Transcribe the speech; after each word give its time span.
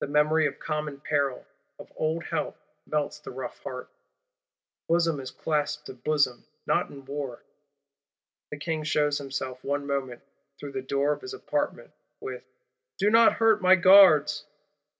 The 0.00 0.08
memory 0.08 0.46
of 0.48 0.58
common 0.58 0.98
peril, 0.98 1.46
of 1.78 1.92
old 1.94 2.24
help, 2.24 2.56
melts 2.84 3.20
the 3.20 3.30
rough 3.30 3.62
heart; 3.62 3.88
bosom 4.88 5.20
is 5.20 5.30
clasped 5.30 5.86
to 5.86 5.94
bosom, 5.94 6.44
not 6.66 6.90
in 6.90 7.04
war. 7.04 7.44
The 8.50 8.56
King 8.58 8.82
shews 8.82 9.18
himself, 9.18 9.62
one 9.62 9.86
moment, 9.86 10.22
through 10.58 10.72
the 10.72 10.82
door 10.82 11.12
of 11.12 11.20
his 11.20 11.32
Apartment, 11.32 11.92
with: 12.18 12.42
'Do 12.98 13.08
not 13.10 13.34
hurt 13.34 13.62
my 13.62 13.76
Guards! 13.76 14.46